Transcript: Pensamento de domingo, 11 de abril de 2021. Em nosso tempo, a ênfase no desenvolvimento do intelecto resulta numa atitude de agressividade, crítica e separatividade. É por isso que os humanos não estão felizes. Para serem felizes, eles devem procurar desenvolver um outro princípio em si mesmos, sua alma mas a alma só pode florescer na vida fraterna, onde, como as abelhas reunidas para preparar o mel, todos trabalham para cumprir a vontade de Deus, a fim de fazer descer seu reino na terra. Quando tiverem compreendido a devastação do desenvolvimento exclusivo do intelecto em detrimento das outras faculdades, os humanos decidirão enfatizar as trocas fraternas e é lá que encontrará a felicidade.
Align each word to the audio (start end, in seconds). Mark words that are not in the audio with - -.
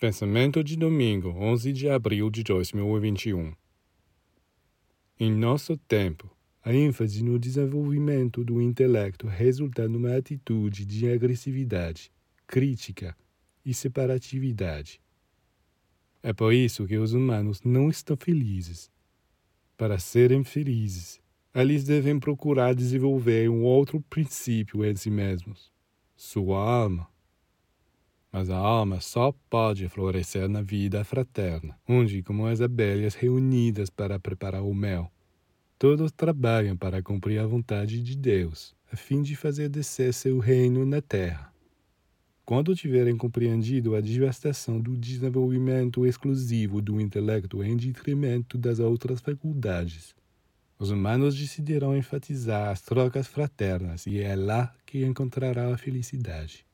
Pensamento 0.00 0.64
de 0.64 0.76
domingo, 0.76 1.28
11 1.28 1.74
de 1.74 1.86
abril 1.86 2.30
de 2.30 2.42
2021. 2.42 3.52
Em 5.18 5.30
nosso 5.30 5.76
tempo, 5.76 6.34
a 6.64 6.72
ênfase 6.72 7.22
no 7.22 7.38
desenvolvimento 7.38 8.42
do 8.42 8.62
intelecto 8.62 9.26
resulta 9.26 9.86
numa 9.86 10.16
atitude 10.16 10.86
de 10.86 11.06
agressividade, 11.12 12.10
crítica 12.46 13.14
e 13.62 13.74
separatividade. 13.74 15.02
É 16.22 16.32
por 16.32 16.54
isso 16.54 16.86
que 16.86 16.96
os 16.96 17.12
humanos 17.12 17.60
não 17.62 17.90
estão 17.90 18.16
felizes. 18.16 18.90
Para 19.76 19.98
serem 19.98 20.42
felizes, 20.44 21.20
eles 21.54 21.84
devem 21.84 22.18
procurar 22.18 22.74
desenvolver 22.74 23.50
um 23.50 23.62
outro 23.64 24.00
princípio 24.08 24.82
em 24.82 24.96
si 24.96 25.10
mesmos, 25.10 25.70
sua 26.16 26.58
alma 26.58 27.06
mas 28.32 28.48
a 28.48 28.56
alma 28.56 29.00
só 29.00 29.32
pode 29.48 29.88
florescer 29.88 30.48
na 30.48 30.62
vida 30.62 31.02
fraterna, 31.04 31.76
onde, 31.88 32.22
como 32.22 32.46
as 32.46 32.60
abelhas 32.60 33.14
reunidas 33.14 33.90
para 33.90 34.20
preparar 34.20 34.62
o 34.62 34.74
mel, 34.74 35.10
todos 35.78 36.12
trabalham 36.12 36.76
para 36.76 37.02
cumprir 37.02 37.38
a 37.40 37.46
vontade 37.46 38.02
de 38.02 38.16
Deus, 38.16 38.74
a 38.92 38.96
fim 38.96 39.22
de 39.22 39.34
fazer 39.34 39.68
descer 39.68 40.12
seu 40.14 40.38
reino 40.38 40.84
na 40.84 41.00
terra. 41.00 41.52
Quando 42.44 42.74
tiverem 42.74 43.16
compreendido 43.16 43.94
a 43.94 44.00
devastação 44.00 44.80
do 44.80 44.96
desenvolvimento 44.96 46.04
exclusivo 46.04 46.82
do 46.82 47.00
intelecto 47.00 47.62
em 47.62 47.76
detrimento 47.76 48.58
das 48.58 48.80
outras 48.80 49.20
faculdades, 49.20 50.14
os 50.78 50.90
humanos 50.90 51.36
decidirão 51.36 51.96
enfatizar 51.96 52.70
as 52.70 52.80
trocas 52.80 53.26
fraternas 53.26 54.06
e 54.06 54.18
é 54.18 54.34
lá 54.34 54.74
que 54.84 55.04
encontrará 55.04 55.72
a 55.72 55.78
felicidade. 55.78 56.66